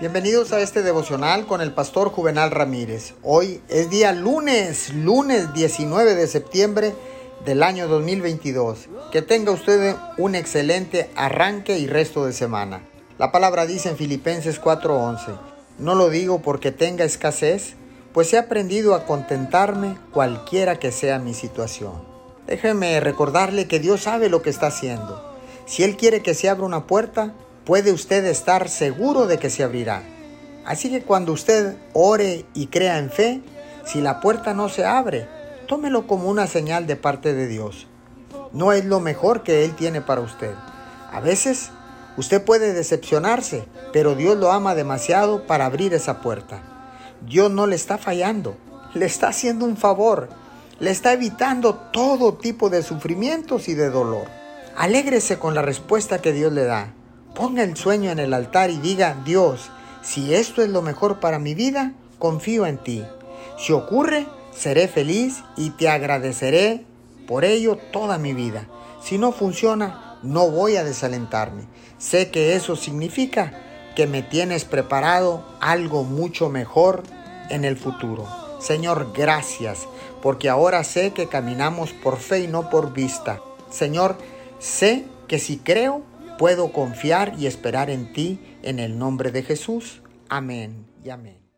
Bienvenidos 0.00 0.52
a 0.54 0.60
este 0.60 0.82
devocional 0.82 1.46
con 1.46 1.60
el 1.60 1.72
pastor 1.74 2.08
Juvenal 2.08 2.50
Ramírez. 2.50 3.12
Hoy 3.22 3.60
es 3.68 3.90
día 3.90 4.12
lunes, 4.12 4.94
lunes 4.94 5.52
19 5.52 6.14
de 6.14 6.26
septiembre 6.26 6.94
del 7.44 7.62
año 7.62 7.86
2022. 7.86 8.88
Que 9.12 9.20
tenga 9.20 9.52
usted 9.52 9.96
un 10.16 10.34
excelente 10.34 11.10
arranque 11.16 11.78
y 11.78 11.86
resto 11.86 12.24
de 12.24 12.32
semana. 12.32 12.80
La 13.18 13.30
palabra 13.30 13.66
dice 13.66 13.90
en 13.90 13.98
Filipenses 13.98 14.58
4:11, 14.58 15.38
no 15.78 15.94
lo 15.94 16.08
digo 16.08 16.40
porque 16.40 16.72
tenga 16.72 17.04
escasez, 17.04 17.74
pues 18.14 18.32
he 18.32 18.38
aprendido 18.38 18.94
a 18.94 19.04
contentarme 19.04 19.98
cualquiera 20.12 20.78
que 20.78 20.92
sea 20.92 21.18
mi 21.18 21.34
situación. 21.34 22.02
Déjeme 22.46 23.00
recordarle 23.00 23.68
que 23.68 23.80
Dios 23.80 24.04
sabe 24.04 24.30
lo 24.30 24.40
que 24.40 24.48
está 24.48 24.68
haciendo. 24.68 25.38
Si 25.66 25.84
Él 25.84 25.98
quiere 25.98 26.22
que 26.22 26.32
se 26.32 26.48
abra 26.48 26.64
una 26.64 26.86
puerta, 26.86 27.34
puede 27.64 27.92
usted 27.92 28.24
estar 28.24 28.68
seguro 28.68 29.26
de 29.26 29.38
que 29.38 29.50
se 29.50 29.62
abrirá. 29.62 30.02
Así 30.64 30.90
que 30.90 31.02
cuando 31.02 31.32
usted 31.32 31.76
ore 31.92 32.44
y 32.54 32.66
crea 32.66 32.98
en 32.98 33.10
fe, 33.10 33.40
si 33.84 34.00
la 34.00 34.20
puerta 34.20 34.54
no 34.54 34.68
se 34.68 34.84
abre, 34.84 35.26
tómelo 35.66 36.06
como 36.06 36.28
una 36.28 36.46
señal 36.46 36.86
de 36.86 36.96
parte 36.96 37.32
de 37.34 37.46
Dios. 37.46 37.86
No 38.52 38.72
es 38.72 38.84
lo 38.84 39.00
mejor 39.00 39.42
que 39.42 39.64
Él 39.64 39.74
tiene 39.74 40.00
para 40.00 40.20
usted. 40.20 40.54
A 41.12 41.20
veces 41.20 41.70
usted 42.16 42.44
puede 42.44 42.72
decepcionarse, 42.72 43.64
pero 43.92 44.14
Dios 44.14 44.36
lo 44.36 44.52
ama 44.52 44.74
demasiado 44.74 45.46
para 45.46 45.66
abrir 45.66 45.94
esa 45.94 46.20
puerta. 46.20 46.62
Dios 47.26 47.50
no 47.50 47.66
le 47.66 47.76
está 47.76 47.98
fallando, 47.98 48.56
le 48.94 49.06
está 49.06 49.28
haciendo 49.28 49.64
un 49.64 49.76
favor, 49.76 50.28
le 50.78 50.90
está 50.90 51.12
evitando 51.12 51.74
todo 51.74 52.34
tipo 52.34 52.70
de 52.70 52.82
sufrimientos 52.82 53.68
y 53.68 53.74
de 53.74 53.90
dolor. 53.90 54.26
Alégrese 54.76 55.38
con 55.38 55.54
la 55.54 55.62
respuesta 55.62 56.20
que 56.20 56.32
Dios 56.32 56.52
le 56.52 56.64
da. 56.64 56.94
Ponga 57.34 57.62
el 57.62 57.76
sueño 57.76 58.10
en 58.10 58.18
el 58.18 58.34
altar 58.34 58.70
y 58.70 58.78
diga, 58.78 59.16
Dios, 59.24 59.70
si 60.02 60.34
esto 60.34 60.62
es 60.62 60.68
lo 60.68 60.82
mejor 60.82 61.20
para 61.20 61.38
mi 61.38 61.54
vida, 61.54 61.92
confío 62.18 62.66
en 62.66 62.78
ti. 62.78 63.04
Si 63.58 63.72
ocurre, 63.72 64.26
seré 64.52 64.88
feliz 64.88 65.42
y 65.56 65.70
te 65.70 65.88
agradeceré 65.88 66.84
por 67.26 67.44
ello 67.44 67.76
toda 67.92 68.18
mi 68.18 68.34
vida. 68.34 68.66
Si 69.02 69.18
no 69.18 69.32
funciona, 69.32 70.18
no 70.22 70.50
voy 70.50 70.76
a 70.76 70.84
desalentarme. 70.84 71.64
Sé 71.98 72.30
que 72.30 72.54
eso 72.54 72.76
significa 72.76 73.52
que 73.94 74.06
me 74.06 74.22
tienes 74.22 74.64
preparado 74.64 75.44
algo 75.60 76.04
mucho 76.04 76.48
mejor 76.48 77.02
en 77.48 77.64
el 77.64 77.76
futuro. 77.76 78.26
Señor, 78.60 79.12
gracias, 79.14 79.86
porque 80.22 80.48
ahora 80.48 80.84
sé 80.84 81.12
que 81.12 81.28
caminamos 81.28 81.92
por 81.92 82.18
fe 82.18 82.40
y 82.40 82.46
no 82.46 82.68
por 82.70 82.92
vista. 82.92 83.40
Señor, 83.70 84.16
sé 84.58 85.06
que 85.28 85.38
si 85.38 85.58
creo, 85.58 86.02
Puedo 86.40 86.72
confiar 86.72 87.34
y 87.38 87.44
esperar 87.44 87.90
en 87.90 88.14
ti 88.14 88.40
en 88.62 88.78
el 88.78 88.98
nombre 88.98 89.30
de 89.30 89.42
Jesús. 89.42 90.00
Amén 90.30 90.86
y 91.04 91.10
amén. 91.10 91.49